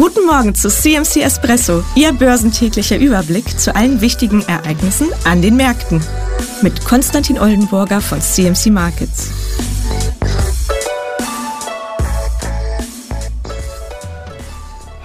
Guten 0.00 0.24
Morgen 0.24 0.54
zu 0.54 0.70
CMC 0.70 1.20
Espresso, 1.20 1.84
Ihr 1.94 2.14
börsentäglicher 2.14 2.96
Überblick 2.96 3.60
zu 3.60 3.76
allen 3.76 4.00
wichtigen 4.00 4.40
Ereignissen 4.48 5.08
an 5.24 5.42
den 5.42 5.56
Märkten. 5.56 6.02
Mit 6.62 6.86
Konstantin 6.86 7.38
Oldenburger 7.38 8.00
von 8.00 8.18
CMC 8.18 8.70
Markets. 8.70 9.39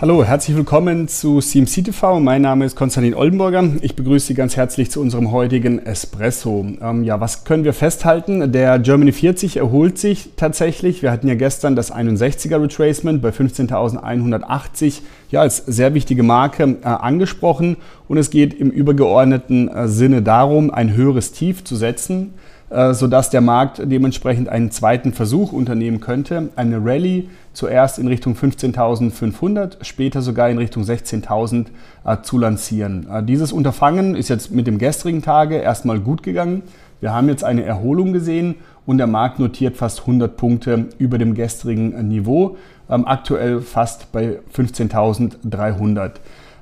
Hallo, 0.01 0.25
herzlich 0.25 0.57
willkommen 0.57 1.07
zu 1.07 1.39
CMC 1.39 1.85
TV. 1.85 2.19
Mein 2.19 2.41
Name 2.41 2.65
ist 2.65 2.75
Konstantin 2.75 3.13
Oldenburger. 3.13 3.63
Ich 3.79 3.95
begrüße 3.95 4.27
Sie 4.27 4.33
ganz 4.33 4.57
herzlich 4.57 4.91
zu 4.91 4.99
unserem 4.99 5.31
heutigen 5.31 5.79
Espresso. 5.79 6.65
Ähm, 6.81 7.05
ja, 7.05 7.21
was 7.21 7.45
können 7.45 7.63
wir 7.63 7.71
festhalten? 7.71 8.51
Der 8.51 8.77
Germany 8.79 9.13
40 9.13 9.55
erholt 9.55 9.97
sich 9.97 10.31
tatsächlich. 10.35 11.01
Wir 11.01 11.11
hatten 11.11 11.29
ja 11.29 11.35
gestern 11.35 11.77
das 11.77 11.93
61er 11.93 12.61
Retracement 12.61 13.21
bei 13.21 13.29
15.180 13.29 14.99
ja, 15.31 15.39
als 15.39 15.63
sehr 15.65 15.93
wichtige 15.93 16.23
Marke 16.23 16.75
äh, 16.83 16.87
angesprochen. 16.87 17.77
Und 18.09 18.17
es 18.17 18.29
geht 18.29 18.53
im 18.53 18.71
übergeordneten 18.71 19.69
äh, 19.69 19.87
Sinne 19.87 20.21
darum, 20.21 20.71
ein 20.71 20.93
höheres 20.93 21.31
Tief 21.31 21.63
zu 21.63 21.77
setzen 21.77 22.33
äh, 22.69 22.93
sodass 22.93 23.29
der 23.29 23.41
Markt 23.41 23.79
dementsprechend 23.83 24.49
einen 24.49 24.71
zweiten 24.71 25.13
Versuch 25.13 25.53
unternehmen 25.53 26.01
könnte, 26.01 26.49
eine 26.55 26.83
Rallye 26.83 27.29
zuerst 27.55 27.97
in 27.97 28.07
Richtung 28.07 28.35
15.500, 28.35 29.83
später 29.83 30.21
sogar 30.21 30.49
in 30.49 30.57
Richtung 30.57 30.83
16.000 30.83 31.67
äh, 32.05 32.17
zu 32.21 32.37
lancieren. 32.37 33.07
Äh, 33.09 33.23
dieses 33.23 33.51
Unterfangen 33.51 34.15
ist 34.15 34.29
jetzt 34.29 34.51
mit 34.51 34.67
dem 34.67 34.77
gestrigen 34.77 35.21
Tage 35.21 35.55
erstmal 35.55 35.99
gut 35.99 36.21
gegangen. 36.21 36.61
Wir 36.99 37.13
haben 37.13 37.29
jetzt 37.29 37.43
eine 37.43 37.63
Erholung 37.63 38.13
gesehen 38.13 38.55
und 38.85 38.97
der 38.97 39.07
Markt 39.07 39.39
notiert 39.39 39.77
fast 39.77 40.01
100 40.01 40.37
Punkte 40.37 40.87
über 40.97 41.17
dem 41.17 41.33
gestrigen 41.33 42.07
Niveau, 42.07 42.57
ähm, 42.89 43.07
aktuell 43.07 43.61
fast 43.61 44.11
bei 44.11 44.39
15.300. 44.53 46.11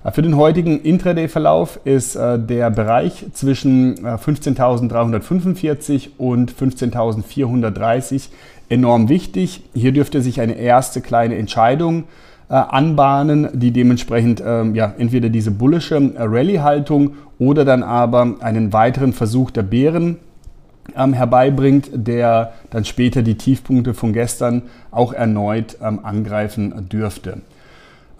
Äh, 0.03 0.11
für 0.11 0.21
den 0.21 0.37
heutigen 0.37 0.81
Intraday-Verlauf 0.81 1.79
ist 1.85 2.15
äh, 2.15 2.39
der 2.39 2.69
Bereich 2.69 3.25
zwischen 3.33 3.95
15.345 3.95 5.93
äh, 5.93 6.09
und 6.17 6.51
15.430 6.51 8.29
enorm 8.69 9.09
wichtig. 9.09 9.63
Hier 9.73 9.91
dürfte 9.91 10.21
sich 10.21 10.41
eine 10.41 10.53
erste 10.53 11.01
kleine 11.01 11.35
Entscheidung 11.35 12.05
anbahnen, 12.49 13.47
die 13.53 13.71
dementsprechend 13.71 14.43
ähm, 14.45 14.75
ja, 14.75 14.93
entweder 14.97 15.29
diese 15.29 15.49
bullische 15.49 16.11
Rallye-Haltung 16.15 17.15
oder 17.39 17.65
dann 17.65 17.81
aber 17.81 18.35
einen 18.41 18.73
weiteren 18.73 19.13
Versuch 19.13 19.49
der 19.49 19.63
Bären 19.63 20.17
ähm, 20.95 21.13
herbeibringt, 21.13 21.89
der 21.93 22.53
dann 22.69 22.85
später 22.85 23.23
die 23.23 23.35
Tiefpunkte 23.35 23.95
von 23.95 24.13
gestern 24.13 24.63
auch 24.91 25.13
erneut 25.13 25.77
ähm, 25.81 26.01
angreifen 26.03 26.89
dürfte. 26.89 27.41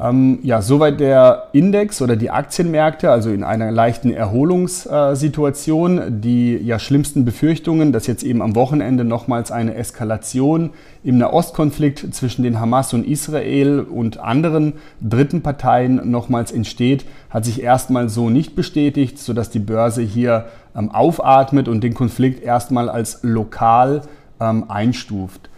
Ähm, 0.04 0.40
ja, 0.44 0.62
soweit 0.62 1.00
der 1.00 1.48
Index 1.54 2.02
oder 2.02 2.18
die 2.18 2.30
Aktienmärkte, 2.30 3.10
also 3.10 3.30
in 3.30 3.46
einer 3.46 3.72
leichten 3.72 4.12
Erholungssituation. 4.12 6.22
Die 6.22 6.58
ja 6.58 6.78
schlimmsten 6.78 7.24
Befürchtungen, 7.24 7.94
dass 7.94 8.08
jetzt 8.08 8.24
eben 8.24 8.42
am 8.42 8.54
Wochenende 8.54 9.06
nochmals 9.06 9.52
eine 9.52 9.76
Eskalation 9.76 10.72
im 11.06 11.20
Nahostkonflikt 11.20 12.14
zwischen 12.14 12.44
den 12.44 12.60
Hamas 12.60 12.94
und 12.94 13.08
Israel 13.08 13.80
und 13.80 14.20
anderen 14.20 14.74
dritten 15.00 15.42
Parteien 15.42 16.12
nochmals 16.12 16.52
entsteht, 16.52 17.06
hat 17.30 17.46
sich 17.46 17.64
erstmal 17.64 18.10
so 18.10 18.30
nicht 18.30 18.58
bestätigt, 18.58 19.20
sodass 19.20 19.52
die 19.52 19.60
Börse 19.60 20.02
hier 20.02 20.48
ähm, 20.76 20.92
aufatmet 20.92 21.70
und 21.70 21.82
den 21.82 21.94
Konflikt 21.94 22.44
erstmal 22.44 22.90
als 22.90 23.20
lokal 23.22 24.02
ähm, 24.42 24.66
einstuft. 24.68 25.50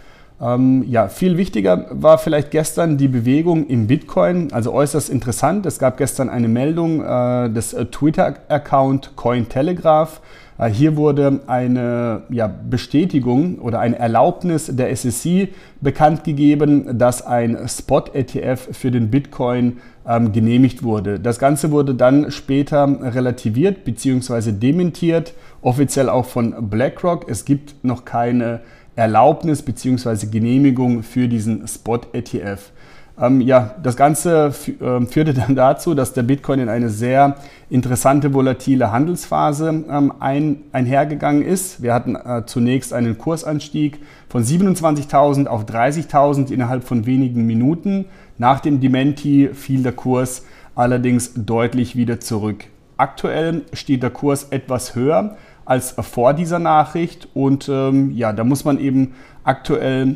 Ähm, 0.42 0.84
ja, 0.88 1.08
viel 1.08 1.38
wichtiger 1.38 1.88
war 1.92 2.18
vielleicht 2.18 2.52
gestern 2.52 2.98
die 2.98 3.08
Bewegung 3.08 3.68
im 3.68 3.88
Bitcoin, 3.88 4.52
also 4.52 4.74
äußerst 4.74 5.10
interessant. 5.10 5.66
Es 5.66 5.80
gab 5.80 5.98
gestern 5.98 6.30
eine 6.30 6.50
Meldung 6.50 7.02
äh, 7.02 7.50
des 7.50 7.74
äh, 7.74 7.86
Twitter-Account 7.86 9.16
Cointelegraph. 9.16 10.20
Äh, 10.58 10.70
hier 10.70 10.98
wurde 10.98 11.40
eine 11.48 12.24
ja, 12.30 12.48
Bestätigung 12.48 13.60
oder 13.60 13.80
eine 13.80 13.98
Erlaubnis 13.98 14.70
der 14.74 14.94
SEC 14.94 15.50
bekannt 15.80 16.26
gegeben, 16.26 17.00
dass 17.00 17.26
ein 17.26 17.58
Spot-ETF 17.70 18.76
für 18.76 18.92
den 18.92 19.10
Bitcoin 19.10 19.78
ähm, 20.06 20.34
genehmigt 20.34 20.84
wurde. 20.84 21.18
Das 21.18 21.40
Ganze 21.40 21.72
wurde 21.72 21.96
dann 21.96 22.30
später 22.30 22.88
relativiert 23.02 23.86
bzw. 23.86 24.52
dementiert, 24.52 25.34
offiziell 25.62 26.10
auch 26.10 26.26
von 26.26 26.70
BlackRock. 26.70 27.30
Es 27.30 27.46
gibt 27.46 27.86
noch 27.86 28.04
keine 28.04 28.60
Erlaubnis 28.96 29.62
bzw. 29.62 30.28
Genehmigung 30.28 31.04
für 31.04 31.28
diesen 31.28 31.68
Spot-ETF. 31.68 32.72
Ähm, 33.18 33.40
ja, 33.40 33.76
das 33.82 33.96
Ganze 33.96 34.48
äh, 34.48 35.06
führte 35.06 35.34
dann 35.34 35.56
dazu, 35.56 35.94
dass 35.94 36.14
der 36.14 36.24
Bitcoin 36.24 36.60
in 36.60 36.70
eine 36.70 36.90
sehr 36.90 37.36
interessante, 37.70 38.34
volatile 38.34 38.92
Handelsphase 38.92 39.86
ähm, 39.90 40.14
ein, 40.20 40.64
einhergegangen 40.74 41.42
ist. 41.42 41.82
Wir 41.82 41.94
hatten 41.94 42.16
äh, 42.16 42.44
zunächst 42.46 42.94
einen 42.94 43.18
Kursanstieg 43.18 44.00
von 44.28 44.44
27.000 44.44 45.48
auf 45.48 45.66
30.000 45.66 46.52
innerhalb 46.52 46.84
von 46.84 47.06
wenigen 47.06 47.46
Minuten. 47.46 48.06
Nach 48.38 48.60
dem 48.60 48.82
Dementi 48.82 49.50
fiel 49.54 49.84
der 49.84 49.94
Kurs 49.94 50.44
allerdings 50.76 51.32
deutlich 51.36 51.96
wieder 51.96 52.20
zurück. 52.20 52.66
Aktuell 52.98 53.64
steht 53.74 54.04
der 54.04 54.10
Kurs 54.10 54.48
etwas 54.52 54.96
höher, 54.96 55.38
als 55.66 55.92
vor 55.92 56.34
dieser 56.34 56.60
Nachricht. 56.60 57.28
Und 57.34 57.70
ähm, 57.70 58.12
ja, 58.12 58.32
da 58.34 58.44
muss 58.44 58.64
man 58.66 58.80
eben 58.80 59.14
aktuell 59.44 60.16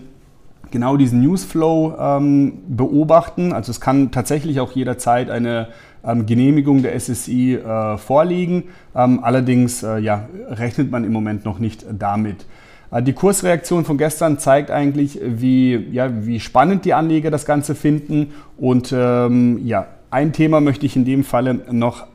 genau 0.72 0.98
diesen 0.98 1.22
Newsflow 1.22 1.96
ähm, 2.00 2.60
beobachten. 2.68 3.54
Also 3.54 3.72
es 3.72 3.82
kann 3.82 4.12
tatsächlich 4.12 4.60
auch 4.60 4.72
jederzeit 4.72 5.30
eine 5.30 5.70
ähm, 6.04 6.26
Genehmigung 6.26 6.82
der 6.82 6.98
SSI 7.00 7.56
äh, 7.56 7.98
vorliegen. 7.98 8.66
Ähm, 8.96 9.24
allerdings 9.24 9.84
äh, 9.84 9.98
ja, 10.00 10.30
rechnet 10.50 10.92
man 10.92 11.04
im 11.04 11.12
Moment 11.12 11.46
noch 11.46 11.60
nicht 11.60 11.86
damit. 11.98 12.46
Äh, 12.92 13.04
die 13.04 13.14
Kursreaktion 13.14 13.86
von 13.86 13.98
gestern 13.98 14.40
zeigt 14.40 14.72
eigentlich, 14.72 15.20
wie, 15.24 15.76
ja, 15.92 16.26
wie 16.26 16.40
spannend 16.40 16.86
die 16.86 16.94
Anleger 16.94 17.32
das 17.32 17.46
Ganze 17.46 17.76
finden. 17.76 18.34
Und 18.58 18.94
ähm, 18.96 19.66
ja, 19.66 19.88
ein 20.12 20.34
Thema 20.34 20.62
möchte 20.62 20.86
ich 20.86 20.96
in 20.96 21.06
dem 21.06 21.24
Falle 21.24 21.56
noch 21.72 22.08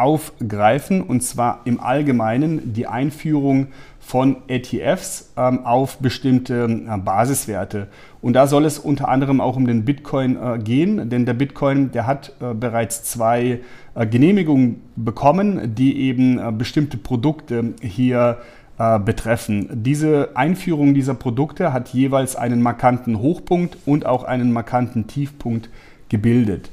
aufgreifen, 0.00 1.02
und 1.02 1.22
zwar 1.22 1.60
im 1.64 1.80
Allgemeinen 1.80 2.72
die 2.72 2.86
Einführung 2.86 3.68
von 3.98 4.38
ETFs 4.48 5.32
ähm, 5.36 5.64
auf 5.64 5.98
bestimmte 5.98 6.64
äh, 6.64 6.98
Basiswerte. 6.98 7.88
Und 8.22 8.32
da 8.32 8.46
soll 8.46 8.64
es 8.64 8.78
unter 8.78 9.08
anderem 9.08 9.40
auch 9.40 9.56
um 9.56 9.66
den 9.66 9.84
Bitcoin 9.84 10.36
äh, 10.36 10.58
gehen, 10.58 11.10
denn 11.10 11.26
der 11.26 11.34
Bitcoin, 11.34 11.92
der 11.92 12.06
hat 12.06 12.32
äh, 12.40 12.54
bereits 12.54 13.04
zwei 13.04 13.60
äh, 13.94 14.06
Genehmigungen 14.06 14.82
bekommen, 14.96 15.74
die 15.74 16.00
eben 16.00 16.38
äh, 16.38 16.50
bestimmte 16.50 16.96
Produkte 16.96 17.74
hier 17.82 18.38
äh, 18.78 18.98
betreffen. 18.98 19.68
Diese 19.70 20.30
Einführung 20.34 20.94
dieser 20.94 21.14
Produkte 21.14 21.72
hat 21.72 21.90
jeweils 21.90 22.34
einen 22.34 22.62
markanten 22.62 23.20
Hochpunkt 23.20 23.76
und 23.86 24.06
auch 24.06 24.24
einen 24.24 24.52
markanten 24.52 25.06
Tiefpunkt 25.06 25.68
gebildet. 26.08 26.70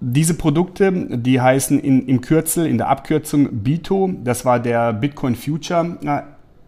Diese 0.00 0.34
Produkte, 0.34 0.92
die 1.18 1.40
heißen 1.40 1.80
in, 1.80 2.06
im 2.06 2.20
Kürzel, 2.20 2.66
in 2.66 2.78
der 2.78 2.88
Abkürzung 2.88 3.48
BITO. 3.64 4.12
Das 4.22 4.44
war 4.44 4.60
der 4.60 4.92
Bitcoin 4.92 5.34
Future, 5.34 5.98
äh, 6.04 6.20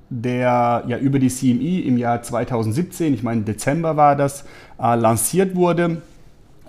der 0.09 0.83
ja 0.89 0.99
über 0.99 1.21
die 1.21 1.29
CME 1.29 1.83
im 1.83 1.97
Jahr 1.97 2.23
2017, 2.23 3.15
ich 3.15 3.23
meine 3.23 3.43
Dezember 3.43 3.97
war 3.97 4.17
das, 4.17 4.45
äh, 4.83 4.97
lanciert 4.97 5.55
wurde. 5.55 6.03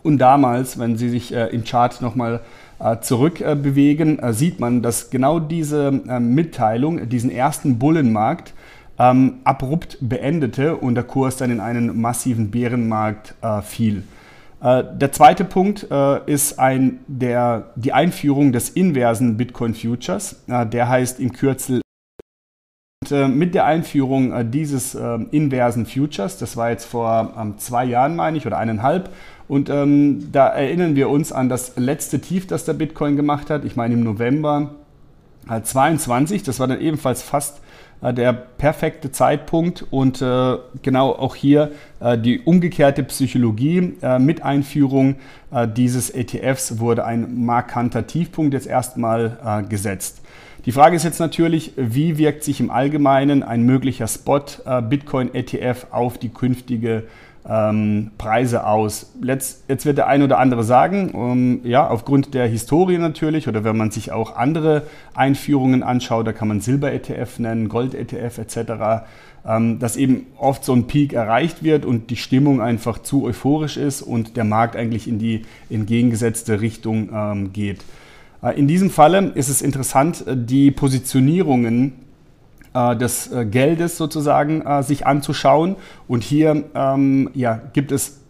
Und 0.03 0.19
damals, 0.19 0.77
wenn 0.77 0.97
Sie 0.97 1.09
sich 1.09 1.33
äh, 1.33 1.47
im 1.47 1.63
Chart 1.63 1.99
nochmal 2.01 2.41
äh, 2.79 2.99
zurückbewegen, 2.99 4.19
äh, 4.19 4.33
sieht 4.33 4.59
man, 4.59 4.81
dass 4.81 5.09
genau 5.09 5.39
diese 5.39 6.01
äh, 6.07 6.19
Mitteilung, 6.19 7.09
diesen 7.09 7.29
ersten 7.29 7.79
Bullenmarkt, 7.79 8.53
ähm, 8.99 9.39
abrupt 9.43 9.97
beendete 10.01 10.75
und 10.75 10.93
der 10.93 11.03
Kurs 11.03 11.37
dann 11.37 11.49
in 11.49 11.59
einen 11.59 11.99
massiven 11.99 12.51
Bärenmarkt 12.51 13.33
fiel. 13.63 14.03
Äh, 14.61 14.83
der 14.93 15.11
zweite 15.11 15.43
Punkt 15.43 15.87
äh, 15.89 16.31
ist 16.31 16.59
ein, 16.59 16.99
der, 17.07 17.71
die 17.75 17.93
Einführung 17.93 18.51
des 18.51 18.69
inversen 18.69 19.37
Bitcoin 19.37 19.73
Futures. 19.73 20.43
Äh, 20.47 20.65
der 20.67 20.87
heißt 20.87 21.19
im 21.19 21.33
Kürzel 21.33 21.81
und, 23.09 23.27
mit 23.27 23.55
der 23.55 23.65
Einführung 23.65 24.51
dieses 24.51 24.95
inversen 24.95 25.85
Futures, 25.85 26.37
das 26.37 26.55
war 26.55 26.69
jetzt 26.69 26.85
vor 26.85 27.33
ähm, 27.37 27.57
zwei 27.57 27.83
Jahren, 27.83 28.15
meine 28.15 28.37
ich, 28.37 28.45
oder 28.45 28.57
eineinhalb, 28.57 29.09
und 29.49 29.69
ähm, 29.69 30.31
da 30.31 30.47
erinnern 30.47 30.95
wir 30.95 31.09
uns 31.09 31.33
an 31.33 31.49
das 31.49 31.75
letzte 31.75 32.21
Tief, 32.21 32.47
das 32.47 32.63
der 32.63 32.73
Bitcoin 32.73 33.17
gemacht 33.17 33.49
hat. 33.49 33.65
Ich 33.65 33.75
meine 33.75 33.95
im 33.95 34.03
November 34.03 34.75
22, 35.63 36.43
das 36.43 36.59
war 36.61 36.67
dann 36.67 36.79
ebenfalls 36.79 37.21
fast 37.21 37.59
der 38.01 38.33
perfekte 38.33 39.11
Zeitpunkt 39.11 39.85
und 39.91 40.21
äh, 40.21 40.57
genau 40.81 41.11
auch 41.11 41.35
hier 41.35 41.71
äh, 41.99 42.17
die 42.17 42.39
umgekehrte 42.39 43.03
Psychologie 43.03 43.93
mit 44.19 44.43
Einführung 44.43 45.15
dieses 45.75 46.09
ETFs 46.09 46.79
wurde 46.79 47.05
ein 47.05 47.43
markanter 47.45 48.07
Tiefpunkt 48.07 48.53
jetzt 48.53 48.67
erstmal 48.67 49.65
gesetzt. 49.67 50.21
Die 50.65 50.71
Frage 50.71 50.95
ist 50.95 51.03
jetzt 51.03 51.19
natürlich, 51.19 51.73
wie 51.75 52.19
wirkt 52.19 52.43
sich 52.43 52.59
im 52.59 52.69
Allgemeinen 52.69 53.41
ein 53.41 53.63
möglicher 53.63 54.07
Spot 54.07 54.43
äh, 54.63 54.81
Bitcoin 54.83 55.33
ETF 55.33 55.87
auf 55.89 56.19
die 56.19 56.29
künftige 56.29 57.05
ähm, 57.47 58.11
Preise 58.17 58.65
aus. 58.65 59.11
Letzt, 59.21 59.63
jetzt 59.67 59.85
wird 59.85 59.97
der 59.97 60.07
ein 60.07 60.21
oder 60.23 60.39
andere 60.39 60.63
sagen, 60.63 61.11
um, 61.11 61.65
ja, 61.65 61.87
aufgrund 61.87 62.33
der 62.33 62.47
Historie 62.47 62.97
natürlich, 62.97 63.47
oder 63.47 63.63
wenn 63.63 63.77
man 63.77 63.91
sich 63.91 64.11
auch 64.11 64.35
andere 64.35 64.83
Einführungen 65.13 65.83
anschaut, 65.83 66.27
da 66.27 66.33
kann 66.33 66.47
man 66.47 66.61
Silber-ETF 66.61 67.39
nennen, 67.39 67.69
Gold-ETF 67.69 68.37
etc., 68.37 69.05
ähm, 69.47 69.79
dass 69.79 69.97
eben 69.97 70.27
oft 70.37 70.63
so 70.63 70.73
ein 70.73 70.85
Peak 70.85 71.13
erreicht 71.13 71.63
wird 71.63 71.83
und 71.85 72.11
die 72.11 72.15
Stimmung 72.15 72.61
einfach 72.61 72.99
zu 72.99 73.23
euphorisch 73.23 73.77
ist 73.77 74.03
und 74.03 74.37
der 74.37 74.43
Markt 74.43 74.75
eigentlich 74.75 75.07
in 75.07 75.17
die 75.17 75.43
entgegengesetzte 75.69 76.61
Richtung 76.61 77.09
ähm, 77.11 77.53
geht. 77.53 77.83
Äh, 78.43 78.59
in 78.59 78.67
diesem 78.67 78.89
Falle 78.91 79.31
ist 79.33 79.49
es 79.49 79.61
interessant, 79.61 80.25
äh, 80.27 80.37
die 80.37 80.69
Positionierungen 80.69 81.93
des 82.73 83.29
Geldes 83.49 83.97
sozusagen 83.97 84.63
sich 84.83 85.05
anzuschauen. 85.05 85.75
Und 86.07 86.23
hier 86.23 86.63
ähm, 86.73 87.29
ja, 87.33 87.61
gibt 87.73 87.91
es 87.91 88.21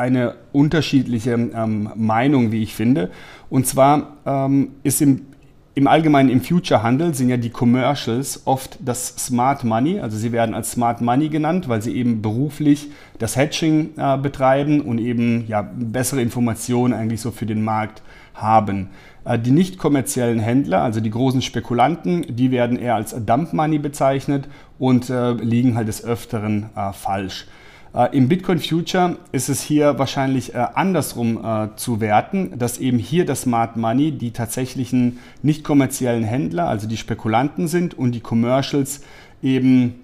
eine 0.00 0.36
unterschiedliche 0.52 1.32
ähm, 1.32 1.90
Meinung, 1.94 2.52
wie 2.52 2.62
ich 2.62 2.74
finde. 2.74 3.10
Und 3.50 3.66
zwar 3.66 4.16
ähm, 4.24 4.72
ist 4.82 5.02
im, 5.02 5.26
im 5.74 5.86
Allgemeinen 5.86 6.30
im 6.30 6.40
Future-Handel 6.40 7.14
sind 7.14 7.28
ja 7.28 7.36
die 7.36 7.50
Commercials 7.50 8.42
oft 8.44 8.78
das 8.80 9.14
Smart 9.16 9.62
Money. 9.62 10.00
Also 10.00 10.16
sie 10.16 10.32
werden 10.32 10.54
als 10.54 10.72
Smart 10.72 11.00
Money 11.00 11.28
genannt, 11.28 11.68
weil 11.68 11.80
sie 11.80 11.94
eben 11.94 12.22
beruflich 12.22 12.90
das 13.18 13.36
Hedging 13.36 13.90
äh, 13.96 14.18
betreiben 14.18 14.80
und 14.80 14.98
eben 14.98 15.46
ja, 15.46 15.62
bessere 15.62 16.22
Informationen 16.22 16.92
eigentlich 16.92 17.20
so 17.20 17.30
für 17.30 17.46
den 17.46 17.62
Markt 17.62 18.02
haben. 18.34 18.90
Äh, 19.24 19.38
die 19.38 19.52
nicht 19.52 19.78
kommerziellen 19.78 20.40
Händler, 20.40 20.82
also 20.82 21.00
die 21.00 21.10
großen 21.10 21.42
Spekulanten, 21.42 22.26
die 22.34 22.50
werden 22.50 22.76
eher 22.76 22.96
als 22.96 23.14
Dump 23.24 23.52
Money 23.52 23.78
bezeichnet 23.78 24.48
und 24.78 25.08
äh, 25.08 25.32
liegen 25.32 25.76
halt 25.76 25.88
des 25.88 26.04
Öfteren 26.04 26.70
äh, 26.74 26.92
falsch. 26.92 27.46
Äh, 27.94 28.16
Im 28.16 28.28
Bitcoin 28.28 28.60
Future 28.60 29.16
ist 29.32 29.48
es 29.48 29.62
hier 29.62 29.98
wahrscheinlich 29.98 30.54
äh, 30.54 30.58
andersrum 30.74 31.44
äh, 31.44 31.68
zu 31.76 32.00
werten, 32.00 32.58
dass 32.58 32.78
eben 32.78 32.98
hier 32.98 33.26
das 33.26 33.42
Smart 33.42 33.76
Money 33.76 34.12
die 34.12 34.32
tatsächlichen 34.32 35.18
nicht 35.42 35.64
kommerziellen 35.64 36.24
Händler, 36.24 36.68
also 36.68 36.86
die 36.86 36.96
Spekulanten 36.96 37.68
sind 37.68 37.94
und 37.94 38.12
die 38.12 38.20
Commercials 38.20 39.02
eben 39.42 39.94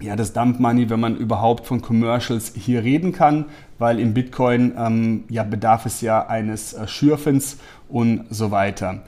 ja, 0.00 0.16
das 0.16 0.32
Dump 0.32 0.60
Money, 0.60 0.88
wenn 0.88 1.00
man 1.00 1.16
überhaupt 1.16 1.66
von 1.66 1.82
Commercials 1.82 2.54
hier 2.56 2.82
reden 2.82 3.12
kann, 3.12 3.44
weil 3.78 4.00
im 4.00 4.14
Bitcoin 4.14 4.72
ähm, 4.76 5.24
ja, 5.28 5.44
bedarf 5.44 5.86
es 5.86 6.00
ja 6.00 6.26
eines 6.26 6.72
äh, 6.72 6.88
Schürfens 6.88 7.58
und 7.88 8.24
so 8.30 8.50
weiter. 8.50 9.02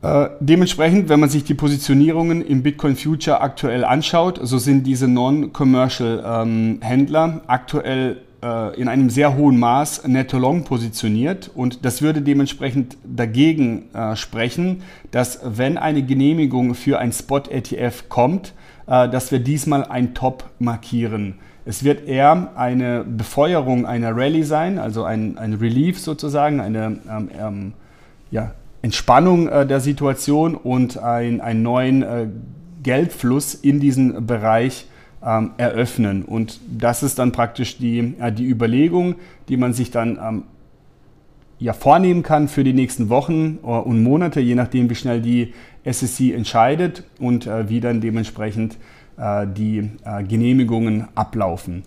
Äh, 0.00 0.28
dementsprechend, 0.38 1.08
wenn 1.08 1.18
man 1.18 1.28
sich 1.28 1.44
die 1.44 1.54
Positionierungen 1.54 2.44
im 2.44 2.62
Bitcoin 2.62 2.94
Future 2.94 3.40
aktuell 3.40 3.84
anschaut, 3.84 4.38
so 4.42 4.58
sind 4.58 4.86
diese 4.86 5.08
Non-Commercial 5.08 6.22
ähm, 6.24 6.80
aktuell 7.48 8.18
äh, 8.42 8.80
in 8.80 8.86
einem 8.86 9.10
sehr 9.10 9.36
hohen 9.36 9.58
Maß 9.58 10.06
netto 10.06 10.38
long 10.38 10.62
positioniert 10.62 11.50
und 11.52 11.84
das 11.84 12.00
würde 12.00 12.22
dementsprechend 12.22 12.96
dagegen 13.04 13.92
äh, 13.92 14.14
sprechen, 14.14 14.82
dass 15.10 15.40
wenn 15.42 15.76
eine 15.76 16.02
Genehmigung 16.04 16.76
für 16.76 17.00
ein 17.00 17.12
Spot-ETF 17.12 18.08
kommt, 18.08 18.54
äh, 18.86 19.08
dass 19.08 19.32
wir 19.32 19.40
diesmal 19.40 19.84
ein 19.84 20.14
Top 20.14 20.44
markieren. 20.60 21.34
Es 21.64 21.82
wird 21.82 22.06
eher 22.06 22.52
eine 22.54 23.04
Befeuerung 23.04 23.84
einer 23.84 24.16
Rallye 24.16 24.44
sein, 24.44 24.78
also 24.78 25.02
ein, 25.02 25.36
ein 25.36 25.54
Relief 25.54 25.98
sozusagen, 25.98 26.60
eine 26.60 27.00
ähm, 27.10 27.30
ähm, 27.36 27.72
ja, 28.30 28.52
Entspannung 28.82 29.48
äh, 29.48 29.66
der 29.66 29.80
Situation 29.80 30.54
und 30.54 30.98
ein, 30.98 31.40
einen 31.40 31.62
neuen 31.62 32.02
äh, 32.02 32.28
Geldfluss 32.82 33.54
in 33.54 33.80
diesen 33.80 34.26
Bereich 34.26 34.86
ähm, 35.24 35.50
eröffnen. 35.56 36.24
Und 36.24 36.60
das 36.68 37.02
ist 37.02 37.18
dann 37.18 37.32
praktisch 37.32 37.78
die, 37.78 38.14
äh, 38.20 38.32
die 38.32 38.46
Überlegung, 38.46 39.16
die 39.48 39.56
man 39.56 39.72
sich 39.72 39.90
dann 39.90 40.18
ähm, 40.22 40.42
ja, 41.58 41.72
vornehmen 41.72 42.22
kann 42.22 42.46
für 42.48 42.62
die 42.62 42.72
nächsten 42.72 43.08
Wochen 43.08 43.58
äh, 43.62 43.66
und 43.66 44.02
Monate, 44.02 44.40
je 44.40 44.54
nachdem, 44.54 44.88
wie 44.90 44.94
schnell 44.94 45.20
die 45.20 45.54
SSC 45.84 46.32
entscheidet 46.32 47.04
und 47.18 47.46
äh, 47.46 47.68
wie 47.68 47.80
dann 47.80 48.00
dementsprechend 48.00 48.76
äh, 49.16 49.46
die 49.46 49.90
Genehmigungen 50.28 51.08
ablaufen. 51.14 51.82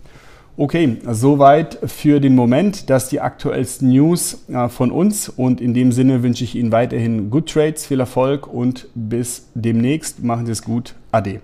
Okay, 0.56 0.98
soweit 1.10 1.78
für 1.86 2.20
den 2.20 2.34
Moment. 2.34 2.90
Das 2.90 3.08
die 3.08 3.20
aktuellsten 3.20 3.88
News 3.88 4.44
von 4.68 4.90
uns 4.90 5.28
und 5.30 5.60
in 5.60 5.72
dem 5.72 5.92
Sinne 5.92 6.22
wünsche 6.22 6.44
ich 6.44 6.54
Ihnen 6.54 6.72
weiterhin 6.72 7.30
Good 7.30 7.50
Trades, 7.50 7.86
viel 7.86 8.00
Erfolg 8.00 8.46
und 8.46 8.88
bis 8.94 9.48
demnächst. 9.54 10.22
Machen 10.22 10.44
Sie 10.44 10.52
es 10.52 10.62
gut. 10.62 10.94
Ade. 11.10 11.40